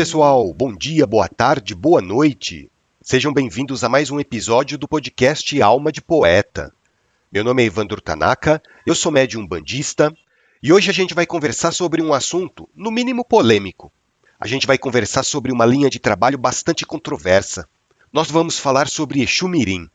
[0.00, 0.54] Pessoal.
[0.54, 2.70] Bom dia, boa tarde, boa noite.
[3.02, 6.72] Sejam bem-vindos a mais um episódio do podcast Alma de Poeta.
[7.30, 10.10] Meu nome é Evandro Tanaka, eu sou médium bandista
[10.62, 13.92] e hoje a gente vai conversar sobre um assunto, no mínimo polêmico.
[14.40, 17.68] A gente vai conversar sobre uma linha de trabalho bastante controversa.
[18.10, 19.86] Nós vamos falar sobre Exu Mirim.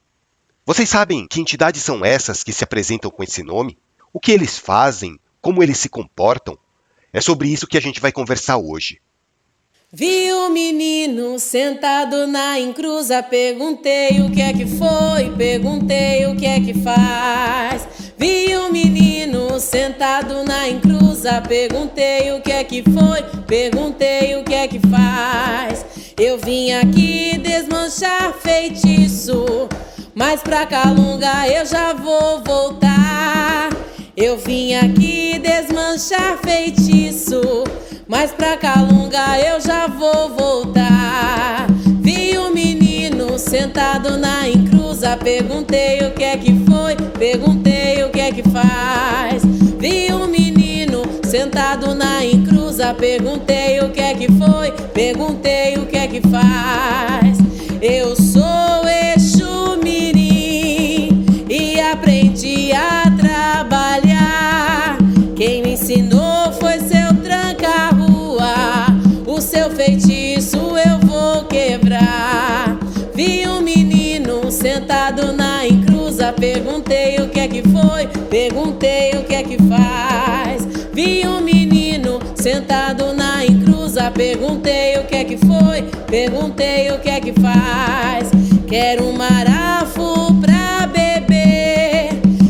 [0.68, 3.76] Vocês sabem que entidades são essas que se apresentam com esse nome?
[4.14, 5.20] O que eles fazem?
[5.42, 6.56] Como eles se comportam?
[7.12, 9.02] É sobre isso que a gente vai conversar hoje.
[9.98, 16.46] Vi o menino sentado na encruza, perguntei o que é que foi, perguntei o que
[16.46, 17.88] é que faz.
[18.18, 24.54] Vi o menino sentado na encruza, perguntei o que é que foi, perguntei o que
[24.54, 25.86] é que faz.
[26.20, 29.70] Eu vim aqui desmanchar feitiço,
[30.14, 33.70] mas pra Calunga eu já vou voltar.
[34.18, 37.64] Eu vim aqui desmanchar feitiço,
[38.08, 41.68] mas pra Calunga eu já vou voltar.
[42.02, 48.20] Vi o menino sentado na encruza, perguntei o que é que foi, perguntei o que
[48.20, 49.44] é que faz.
[49.80, 55.98] Vi o menino sentado na encruza, perguntei o que é que foi, perguntei o que
[55.98, 57.38] é que faz.
[57.82, 58.25] Eu sou
[76.34, 80.66] Perguntei o que é que foi, perguntei o que é que faz.
[80.94, 84.10] Vi um menino sentado na encruza.
[84.12, 88.30] Perguntei o que é que foi, perguntei o que é que faz.
[88.68, 92.10] Quero um marafo pra beber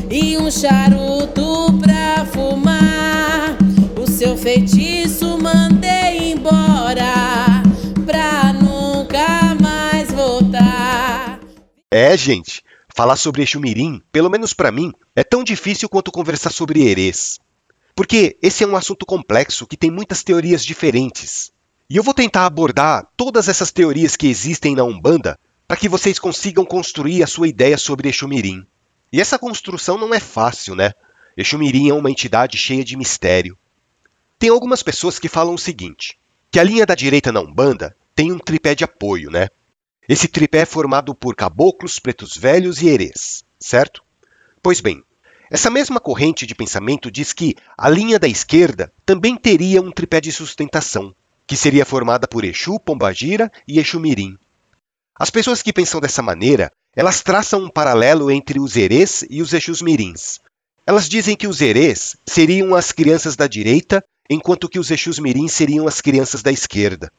[0.09, 3.57] e um charuto pra fumar.
[4.01, 7.63] O seu feitiço mandei embora
[8.05, 11.39] pra nunca mais voltar.
[11.91, 12.61] É, gente,
[12.95, 17.38] falar sobre Exu Mirim, pelo menos para mim, é tão difícil quanto conversar sobre Erês.
[17.94, 21.51] Porque esse é um assunto complexo que tem muitas teorias diferentes.
[21.89, 26.17] E eu vou tentar abordar todas essas teorias que existem na Umbanda para que vocês
[26.17, 28.66] consigam construir a sua ideia sobre Exu Mirim.
[29.12, 30.94] E essa construção não é fácil, né?
[31.35, 33.57] Exu Mirim é uma entidade cheia de mistério.
[34.39, 36.17] Tem algumas pessoas que falam o seguinte,
[36.50, 39.50] que a linha da direita na Umbanda tem um tripé de apoio, né?
[40.07, 44.03] Esse tripé é formado por caboclos, pretos velhos e herês, certo?
[44.61, 45.03] Pois bem,
[45.49, 50.21] essa mesma corrente de pensamento diz que a linha da esquerda também teria um tripé
[50.21, 51.13] de sustentação,
[51.47, 54.38] que seria formada por Exu, Pombagira e Exu Mirim.
[55.17, 59.53] As pessoas que pensam dessa maneira, elas traçam um paralelo entre os herês e os
[59.53, 60.39] Exus Mirins.
[60.85, 65.51] Elas dizem que os herês seriam as crianças da direita, enquanto que os Exus Mirins
[65.53, 67.11] seriam as crianças da esquerda.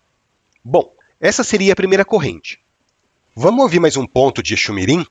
[0.64, 2.60] Bom, essa seria a primeira corrente.
[3.38, 5.04] Vamos ouvir mais um ponto de Exu Mirim?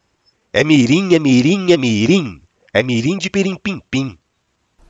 [0.51, 2.41] É mirim, é mirim, é mirim.
[2.73, 4.17] É mirim de pirim pim pim.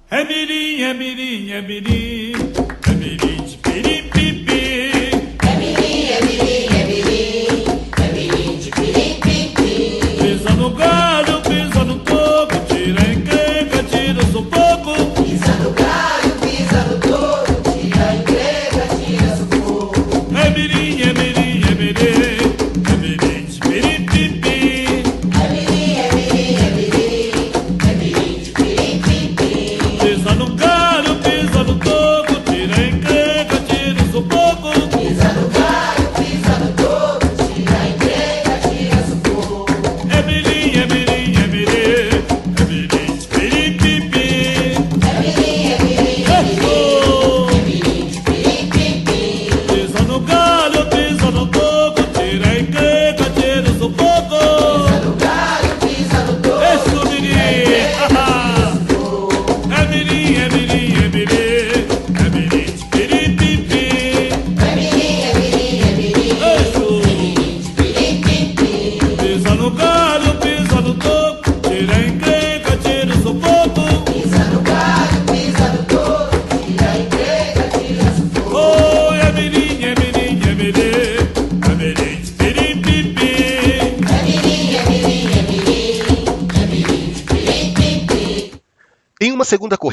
[0.10, 2.32] É mirim, é mirim, é mirim,
[2.88, 3.35] é mirim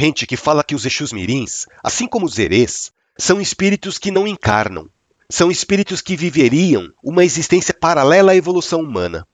[0.02, 4.26] corrente que fala que os Exus Mirins, assim como os Erês, são espíritos que não
[4.26, 4.88] encarnam.
[5.31, 9.25] São espíritos que viveriam uma existência paralela à evolução humana.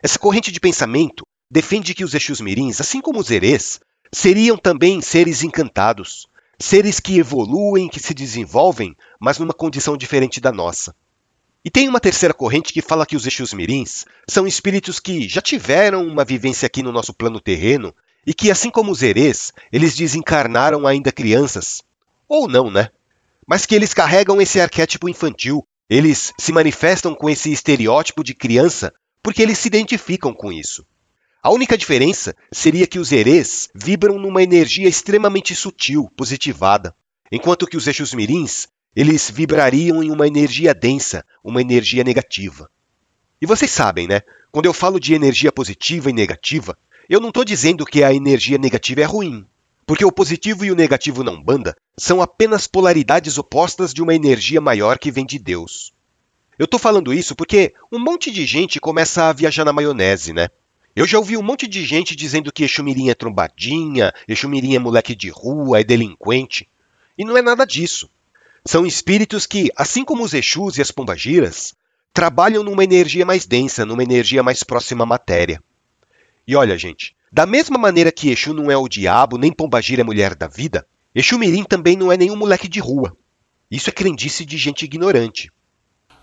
[0.00, 3.80] Essa corrente de pensamento defende que os Exus Mirins, assim como os Erês,
[4.12, 10.52] seriam também seres encantados, seres que evoluem, que se desenvolvem, mas numa condição diferente da
[10.52, 10.94] nossa.
[11.64, 15.40] E tem uma terceira corrente que fala que os Exus Mirins são espíritos que já
[15.40, 17.92] tiveram uma vivência aqui no nosso plano terreno
[18.26, 21.82] e que, assim como os Erês, eles desencarnaram ainda crianças.
[22.28, 22.88] Ou não, né?
[23.46, 28.92] Mas que eles carregam esse arquétipo infantil, eles se manifestam com esse estereótipo de criança
[29.22, 30.84] porque eles se identificam com isso.
[31.42, 36.94] A única diferença seria que os Erês vibram numa energia extremamente sutil, positivada,
[37.30, 42.70] enquanto que os Exus Mirins, eles vibrariam em uma energia densa, uma energia negativa.
[43.40, 44.20] E vocês sabem, né?
[44.52, 46.78] Quando eu falo de energia positiva e negativa,
[47.08, 49.44] eu não estou dizendo que a energia negativa é ruim,
[49.86, 54.60] porque o positivo e o negativo na Umbanda são apenas polaridades opostas de uma energia
[54.60, 55.92] maior que vem de Deus.
[56.58, 60.48] Eu estou falando isso porque um monte de gente começa a viajar na maionese, né?
[60.94, 65.14] Eu já ouvi um monte de gente dizendo que Exumirim é trombadinha, Exumirim é moleque
[65.14, 66.68] de rua, é delinquente.
[67.16, 68.08] E não é nada disso.
[68.64, 71.74] São espíritos que, assim como os Exus e as Pombagiras,
[72.12, 75.62] trabalham numa energia mais densa, numa energia mais próxima à matéria.
[76.46, 80.04] E olha, gente, da mesma maneira que Exu não é o diabo, nem Pombagira é
[80.04, 83.16] mulher da vida, Exumirim também não é nenhum moleque de rua.
[83.70, 85.50] Isso é crendice de gente ignorante.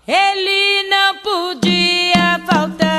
[0.06, 2.89] Ele não podia faltar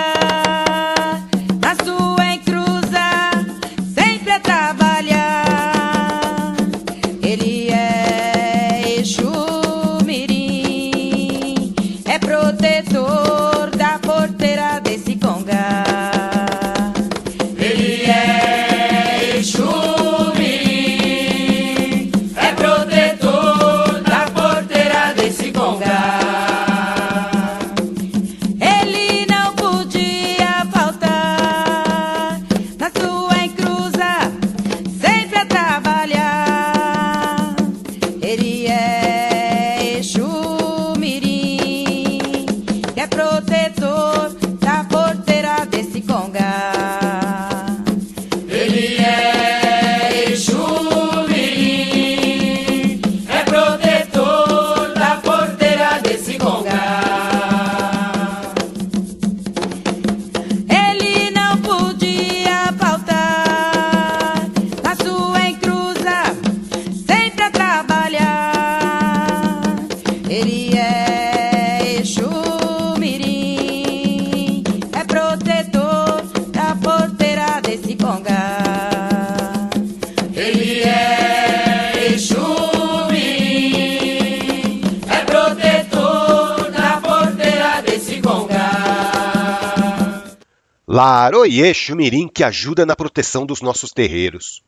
[90.94, 94.62] Laroie Xumirim que ajuda na proteção dos nossos terreiros.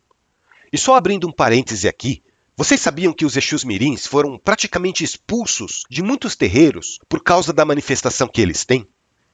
[0.72, 2.24] E só abrindo um parêntese aqui,
[2.56, 7.66] vocês sabiam que os Exus Mirins foram praticamente expulsos de muitos terreiros por causa da
[7.66, 8.88] manifestação que eles têm?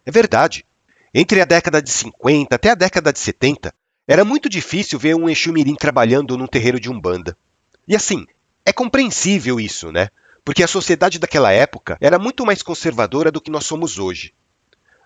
[0.04, 0.66] É verdade.
[1.14, 3.72] Entre a década de 50 até a década de 70,
[4.08, 7.38] era muito difícil ver um Exu Mirim trabalhando num terreiro de Umbanda.
[7.88, 8.26] E assim,
[8.66, 10.10] é compreensível isso, né?
[10.44, 14.34] Porque a sociedade daquela época era muito mais conservadora do que nós somos hoje.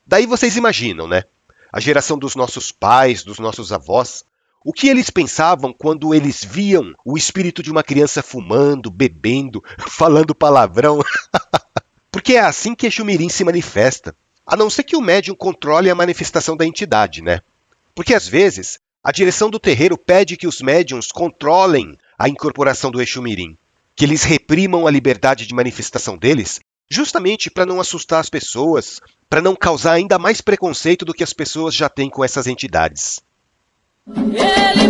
[0.07, 1.25] Daí vocês imaginam, né?
[1.73, 4.23] A geração dos nossos pais, dos nossos avós,
[4.63, 10.35] o que eles pensavam quando eles viam o espírito de uma criança fumando, bebendo, falando
[10.35, 10.99] palavrão?
[12.11, 14.15] Porque é assim que Exumirim se manifesta.
[14.45, 17.41] A não ser que o médium controle a manifestação da entidade, né?
[17.95, 23.01] Porque às vezes a direção do terreiro pede que os médiums controlem a incorporação do
[23.01, 23.57] Exumirim,
[23.95, 26.59] que eles reprimam a liberdade de manifestação deles,
[26.89, 28.99] justamente para não assustar as pessoas,
[29.29, 33.21] para não causar ainda mais preconceito do que as pessoas já têm com essas entidades.
[34.07, 34.87] Ele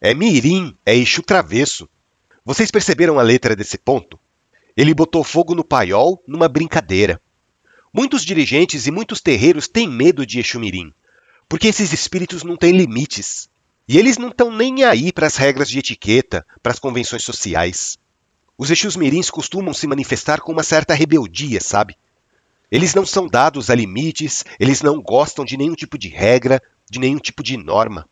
[0.00, 1.88] É mirim, é Exu travesso.
[2.44, 4.18] Vocês perceberam a letra desse ponto?
[4.76, 7.20] Ele botou fogo no paiol numa brincadeira.
[7.92, 10.92] Muitos dirigentes e muitos terreiros têm medo de Exu mirim,
[11.48, 13.48] porque esses espíritos não têm limites.
[13.88, 17.98] E eles não estão nem aí para as regras de etiqueta, para as convenções sociais.
[18.58, 21.96] Os Exus mirins costumam se manifestar com uma certa rebeldia, sabe?
[22.70, 26.98] Eles não são dados a limites, eles não gostam de nenhum tipo de regra, de
[26.98, 28.06] nenhum tipo de norma.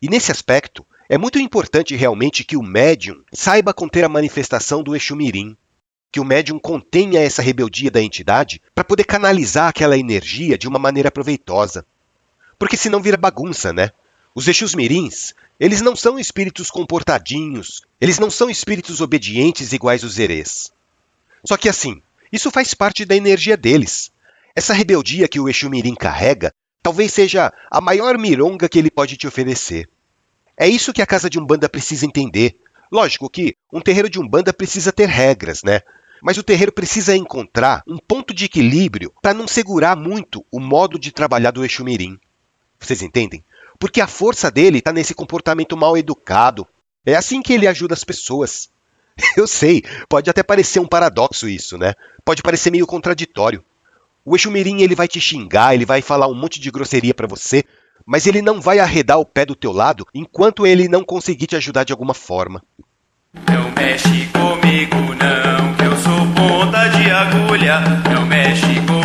[0.00, 4.94] E nesse aspecto, é muito importante realmente que o médium saiba conter a manifestação do
[4.94, 5.56] Exu Mirim,
[6.12, 10.78] que o médium contenha essa rebeldia da entidade para poder canalizar aquela energia de uma
[10.78, 11.86] maneira proveitosa.
[12.58, 13.90] Porque senão vira bagunça, né?
[14.34, 20.18] Os Exus Mirins, eles não são espíritos comportadinhos, eles não são espíritos obedientes iguais os
[20.18, 20.70] Erês.
[21.42, 24.12] Só que assim, isso faz parte da energia deles.
[24.54, 29.16] Essa rebeldia que o Exu Mirim carrega talvez seja a maior mironga que ele pode
[29.16, 29.88] te oferecer.
[30.58, 32.58] É isso que a casa de Umbanda precisa entender.
[32.90, 35.82] Lógico que um terreiro de Umbanda precisa ter regras, né?
[36.20, 40.98] Mas o terreiro precisa encontrar um ponto de equilíbrio para não segurar muito o modo
[40.98, 42.18] de trabalhar do Exu Mirim.
[42.80, 43.44] Vocês entendem?
[43.78, 46.66] Porque a força dele está nesse comportamento mal educado.
[47.06, 48.68] É assim que ele ajuda as pessoas.
[49.36, 51.94] Eu sei, pode até parecer um paradoxo isso, né?
[52.24, 53.64] Pode parecer meio contraditório.
[54.24, 57.64] O Exumirim ele vai te xingar, ele vai falar um monte de grosseria para você,
[58.08, 61.56] mas ele não vai arredar o pé do teu lado enquanto ele não conseguir te
[61.56, 62.62] ajudar de alguma forma.
[63.46, 67.80] Não mexe comigo não, que eu sou ponta de agulha.
[68.10, 68.97] Não mexe comigo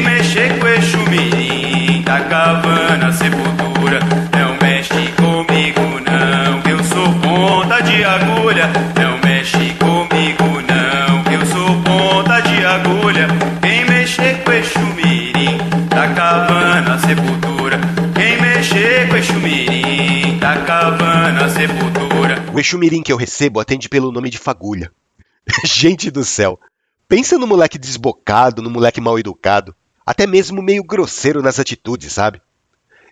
[0.00, 4.00] Quem mexer com Exu Mirim, tá cavando sepultura.
[4.32, 8.70] Não mexe comigo não, que eu sou ponta de agulha.
[8.98, 13.28] Não mexe comigo não, que eu sou ponta de agulha.
[13.60, 15.58] Quem mexer com Exu Mirim,
[15.90, 17.78] tá cavando sepultura.
[18.14, 22.42] Quem mexer com Exu Mirim, tá cavando sepultura.
[22.54, 24.90] O Exu Mirim que eu recebo atende pelo nome de Fagulha.
[25.62, 26.58] Gente do céu!
[27.06, 32.40] Pensa no moleque desbocado, no moleque mal educado, até mesmo meio grosseiro nas atitudes, sabe?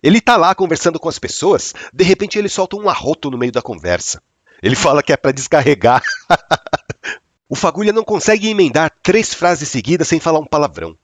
[0.02, 3.52] Ele tá lá conversando com as pessoas, de repente ele solta um arroto no meio
[3.52, 4.22] da conversa.
[4.62, 6.02] Ele fala que é para descarregar.
[7.48, 10.96] o Fagulha não consegue emendar três frases seguidas sem falar um palavrão.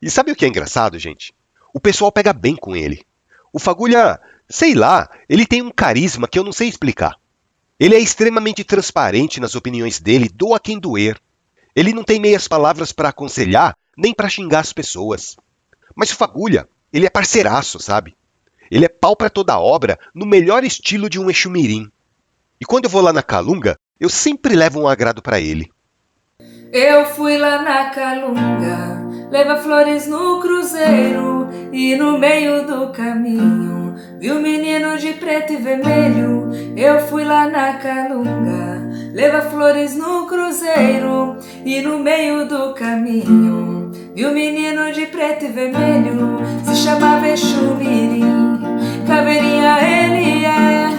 [0.00, 1.34] E sabe o que é engraçado, gente?
[1.72, 3.04] O pessoal pega bem com ele.
[3.52, 7.16] O Fagulha, sei lá, ele tem um carisma que eu não sei explicar.
[7.78, 11.20] Ele é extremamente transparente nas opiniões dele, doa quem doer.
[11.74, 15.36] Ele não tem meias palavras para aconselhar, nem para xingar as pessoas.
[15.94, 18.16] Mas o Fagulha, ele é parceiraço, sabe?
[18.70, 21.90] Ele é pau para toda obra, no melhor estilo de um Exumirim.
[22.60, 25.70] E quando eu vou lá na Calunga, eu sempre levo um agrado para ele.
[26.72, 33.76] Eu fui lá na Calunga, leva flores no cruzeiro e no meio do caminho
[34.18, 36.50] vi um menino de preto e vermelho.
[36.76, 43.90] Eu fui lá na Calunga, leva flores no cruzeiro e no meio do caminho.
[44.14, 46.38] Vi um menino de preto e vermelho.
[46.66, 48.60] Se chamava Exu Mirim,
[49.06, 50.90] caveirinha ele é.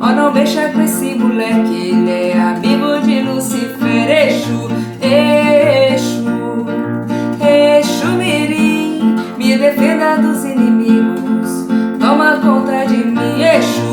[0.00, 4.68] Ó, não mexa com esse moleque, ele é amigo de Lucifer, Exu,
[5.92, 6.66] Exu,
[7.78, 11.66] Exu Mirim, me defenda dos inimigos,
[12.00, 13.85] toma conta de mim, Exu,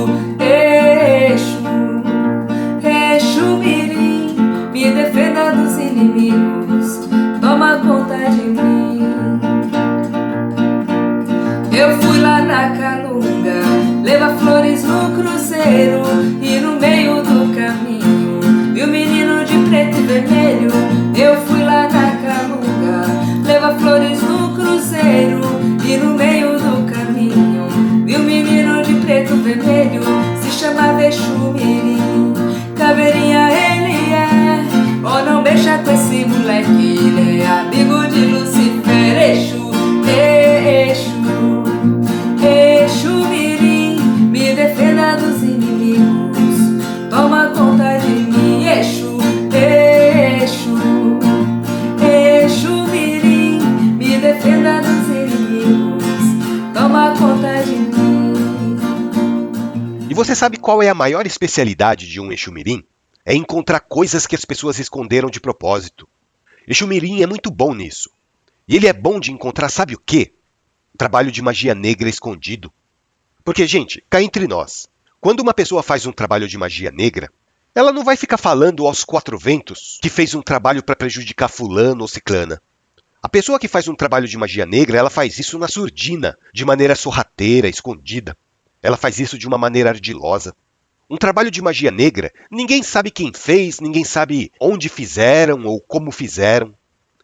[15.64, 16.33] cruzeiro
[60.84, 62.86] é a maior especialidade de um Exumirim?
[63.26, 66.08] é encontrar coisas que as pessoas esconderam de propósito.
[66.68, 68.10] Exumirim é muito bom nisso.
[68.68, 70.34] E ele é bom de encontrar, sabe o quê?
[70.98, 72.72] Trabalho de magia negra escondido.
[73.44, 77.30] Porque, gente, cá entre nós, quando uma pessoa faz um trabalho de magia negra,
[77.76, 82.02] ela não vai ficar falando aos quatro ventos que fez um trabalho para prejudicar fulano
[82.02, 82.62] ou ciclana.
[83.22, 86.66] A pessoa que faz um trabalho de magia negra, ela faz isso na surdina, de
[86.66, 88.38] maneira sorrateira, escondida.
[88.82, 90.54] Ela faz isso de uma maneira ardilosa.
[91.10, 96.12] Um trabalho de magia negra, ninguém sabe quem fez, ninguém sabe onde fizeram ou como
[96.12, 96.74] fizeram.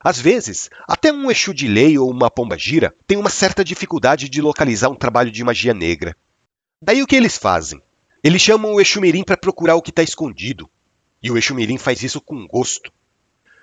[0.01, 4.29] Às vezes, até um Exu de lei ou uma pomba gira tem uma certa dificuldade
[4.29, 6.15] de localizar um trabalho de magia negra.
[6.81, 7.81] Daí o que eles fazem?
[8.24, 10.69] Eles chamam o Exu Mirim para procurar o que está escondido.
[11.21, 12.91] E o Exu Mirim faz isso com gosto.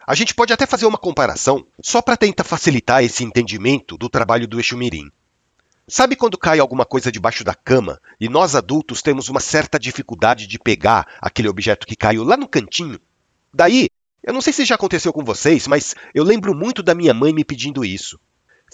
[0.07, 4.47] A gente pode até fazer uma comparação só para tentar facilitar esse entendimento do trabalho
[4.47, 5.11] do Exu Mirim.
[5.89, 10.49] Sabe quando cai alguma coisa debaixo da cama e nós adultos temos uma certa dificuldade
[10.49, 12.99] de pegar aquele objeto que caiu lá no cantinho?
[13.55, 13.89] Daí,
[14.21, 17.33] eu não sei se já aconteceu com vocês, mas eu lembro muito da minha mãe
[17.33, 18.19] me pedindo isso.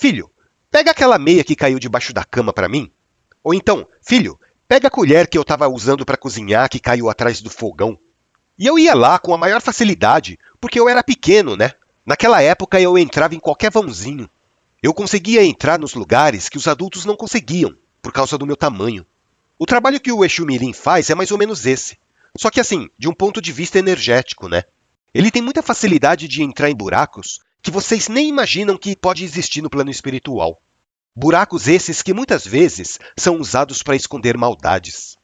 [0.01, 0.31] Filho,
[0.71, 2.91] pega aquela meia que caiu debaixo da cama para mim.
[3.45, 7.43] Ou então, filho, pega a colher que eu estava usando para cozinhar que caiu atrás
[7.43, 7.99] do fogão.
[8.59, 11.73] E eu ia lá com a maior facilidade, porque eu era pequeno, né?
[12.07, 14.31] Naquela época eu entrava em qualquer vãozinho.
[14.83, 19.07] Eu conseguia entrar nos lugares que os adultos não conseguiam, por causa do meu tamanho.
[19.57, 21.97] O trabalho que o Exu Mirim faz é mais ou menos esse.
[22.37, 24.65] Só que assim, de um ponto de vista energético, né?
[25.15, 29.63] Ele tem muita facilidade de entrar em buracos que vocês nem imaginam que pode existir
[29.63, 30.61] no plano espiritual.
[31.15, 35.17] Buracos esses que muitas vezes são usados para esconder maldades.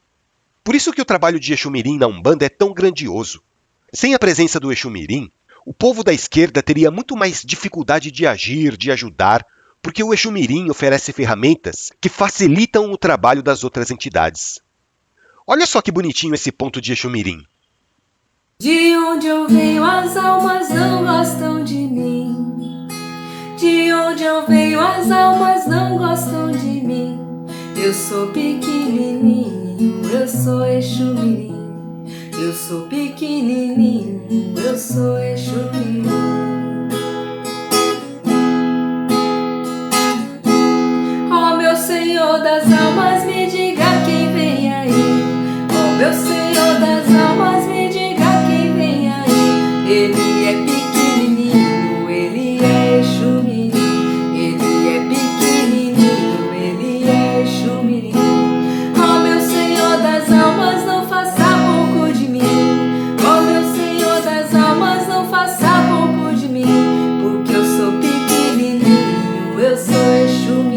[0.63, 3.43] Por isso que o trabalho de Exumirim na Umbanda é tão grandioso.
[3.91, 5.29] Sem a presença do Exumirim,
[5.65, 9.45] o povo da esquerda teria muito mais dificuldade de agir, de ajudar,
[9.81, 14.61] porque o Exumirim oferece ferramentas que facilitam o trabalho das outras entidades.
[15.45, 17.43] Olha só que bonitinho esse ponto de Exumirim.
[18.59, 22.87] De onde eu venho, as almas não gostam de mim.
[23.57, 27.17] De onde eu venho, as almas não gostam de mim.
[27.81, 31.58] Eu sou pequenininho, eu sou Exumirim.
[32.41, 34.21] Eu sou pequenininho,
[34.65, 35.09] eu sou.
[41.31, 44.91] Ó oh, meu Senhor das almas, me diga quem vem aí.
[45.69, 47.58] Oh, meu Senhor das almas,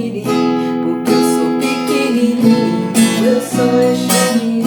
[0.02, 0.24] Exumirim.
[0.84, 2.92] Porque eu sou pequenininho,
[3.24, 4.62] eu sou Exumirim.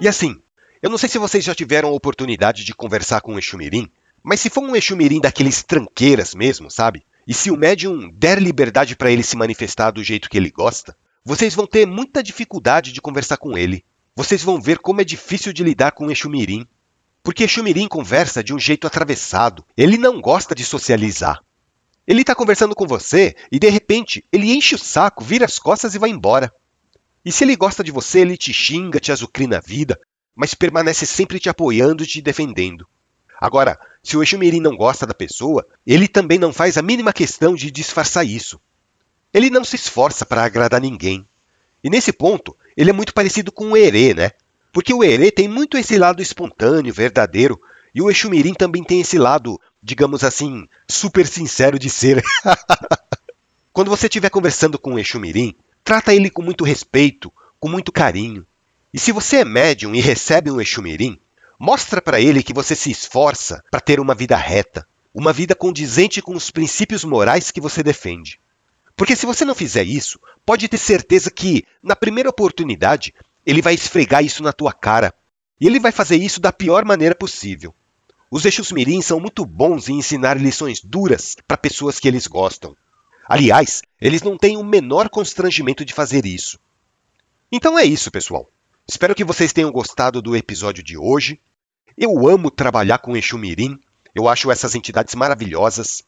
[0.00, 0.36] E assim,
[0.82, 3.88] eu não sei se vocês já tiveram a oportunidade de conversar com um Exumirim,
[4.22, 7.04] mas se for um Exumirim daqueles tranqueiras mesmo, sabe?
[7.26, 10.96] E se o médium der liberdade para ele se manifestar do jeito que ele gosta,
[11.24, 13.84] vocês vão ter muita dificuldade de conversar com ele.
[14.14, 16.66] Vocês vão ver como é difícil de lidar com o Exumirim.
[17.26, 19.64] Porque Exumirim conversa de um jeito atravessado.
[19.76, 21.40] Ele não gosta de socializar.
[22.06, 25.96] Ele está conversando com você e de repente ele enche o saco, vira as costas
[25.96, 26.52] e vai embora.
[27.24, 29.98] E se ele gosta de você, ele te xinga, te azucrina a vida,
[30.36, 32.86] mas permanece sempre te apoiando e te defendendo.
[33.40, 37.56] Agora, se o Exumirim não gosta da pessoa, ele também não faz a mínima questão
[37.56, 38.60] de disfarçar isso.
[39.34, 41.26] Ele não se esforça para agradar ninguém.
[41.82, 44.30] E nesse ponto, ele é muito parecido com o Herê, né?
[44.76, 47.58] Porque o Herê tem muito esse lado espontâneo, verdadeiro,
[47.94, 52.22] e o Exumirim também tem esse lado, digamos assim, super sincero de ser.
[53.72, 58.44] Quando você estiver conversando com o Exumirim, trata ele com muito respeito, com muito carinho.
[58.92, 61.18] E se você é médium e recebe um Exumirim,
[61.58, 66.20] mostra para ele que você se esforça para ter uma vida reta, uma vida condizente
[66.20, 68.38] com os princípios morais que você defende.
[68.94, 73.14] Porque se você não fizer isso, pode ter certeza que, na primeira oportunidade,
[73.46, 75.14] ele vai esfregar isso na tua cara.
[75.60, 77.72] E ele vai fazer isso da pior maneira possível.
[78.30, 82.76] Os Exus Mirim são muito bons em ensinar lições duras para pessoas que eles gostam.
[83.28, 86.58] Aliás, eles não têm o menor constrangimento de fazer isso.
[87.50, 88.48] Então é isso, pessoal.
[88.88, 91.40] Espero que vocês tenham gostado do episódio de hoje.
[91.96, 93.78] Eu amo trabalhar com Exu Mirim.
[94.14, 96.02] Eu acho essas entidades maravilhosas.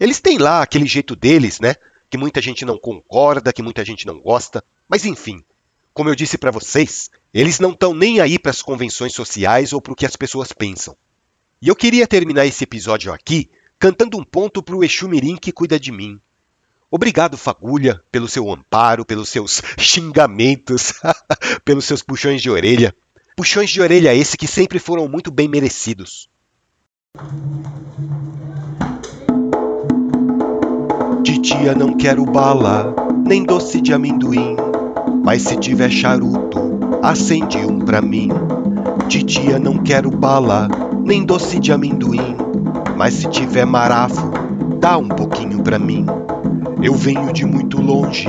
[0.00, 1.74] Eles têm lá aquele jeito deles, né?
[2.10, 4.64] Que muita gente não concorda, que muita gente não gosta.
[4.88, 5.44] Mas enfim,
[5.98, 9.82] como eu disse para vocês, eles não estão nem aí para as convenções sociais ou
[9.82, 10.96] para o que as pessoas pensam.
[11.60, 15.50] E eu queria terminar esse episódio aqui cantando um ponto para o Exu Mirim que
[15.50, 16.20] cuida de mim.
[16.88, 20.92] Obrigado, Fagulha, pelo seu amparo, pelos seus xingamentos,
[21.66, 22.94] pelos seus puxões de orelha.
[23.36, 26.28] Puxões de orelha esse que sempre foram muito bem merecidos.
[31.24, 32.94] Titia não quero bala,
[33.26, 34.67] nem doce de amendoim,
[35.24, 36.58] mas se tiver charuto,
[37.02, 38.28] acende um pra mim.
[39.08, 40.68] Titia não quero bala,
[41.04, 42.36] nem doce de amendoim,
[42.96, 44.30] mas se tiver marafo,
[44.78, 46.06] dá um pouquinho pra mim.
[46.82, 48.28] Eu venho de muito longe,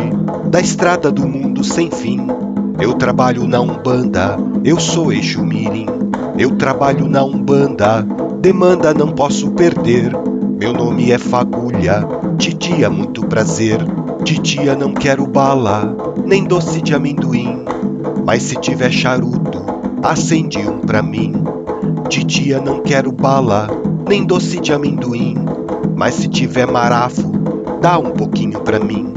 [0.49, 2.27] da estrada do mundo sem fim.
[2.79, 5.85] Eu trabalho na Umbanda, eu sou eixo mirim.
[6.37, 8.01] Eu trabalho na Umbanda,
[8.41, 10.13] demanda não posso perder.
[10.59, 12.03] Meu nome é Fagulha,
[12.37, 13.79] titia muito prazer.
[14.23, 17.65] Titia não quero bala, nem doce de amendoim.
[18.25, 19.63] Mas se tiver charuto,
[20.03, 21.33] acende um pra mim.
[22.09, 23.67] Titia não quero bala,
[24.07, 25.35] nem doce de amendoim.
[25.95, 27.31] Mas se tiver marafo,
[27.81, 29.13] dá um pouquinho pra mim.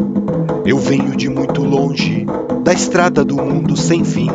[0.65, 2.27] Eu venho de muito longe,
[2.62, 4.31] da estrada do mundo sem fim.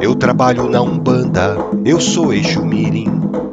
[0.00, 3.08] Eu trabalho na Umbanda, eu sou eixo mirim.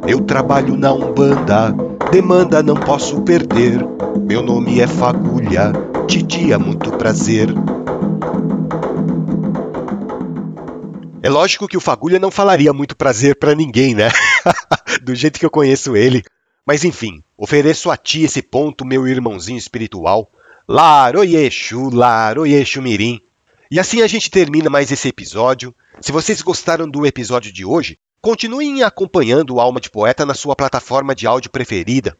[0.06, 1.74] Eu trabalho na Umbanda,
[2.10, 3.86] demanda não posso perder.
[4.26, 5.72] Meu nome é Fagulha,
[6.08, 7.48] titia muito prazer.
[11.22, 14.08] É lógico que o Fagulha não falaria muito prazer pra ninguém, né?
[15.04, 16.22] Do jeito que eu conheço ele.
[16.66, 20.30] Mas enfim, ofereço a ti esse ponto, meu irmãozinho espiritual.
[20.66, 23.20] Laroyexu, Laroyexu Mirim.
[23.70, 25.74] E assim a gente termina mais esse episódio.
[26.00, 30.56] Se vocês gostaram do episódio de hoje, continuem acompanhando o Alma de Poeta na sua
[30.56, 32.16] plataforma de áudio preferida.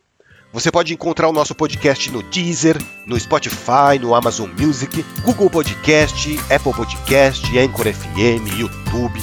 [0.52, 6.40] Você pode encontrar o nosso podcast no Deezer, no Spotify, no Amazon Music, Google Podcast,
[6.50, 9.20] Apple Podcast, Anchor FM, YouTube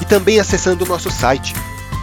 [0.00, 1.54] e também acessando o nosso site.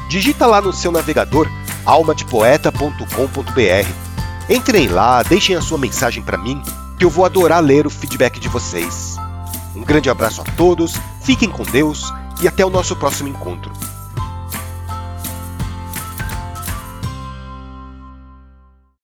[0.09, 1.47] Digita lá no seu navegador
[1.85, 4.49] almadepoeta.com.br.
[4.49, 6.59] Entrem lá, deixem a sua mensagem para mim,
[6.97, 9.15] que eu vou adorar ler o feedback de vocês.
[9.75, 13.71] Um grande abraço a todos, fiquem com Deus e até o nosso próximo encontro.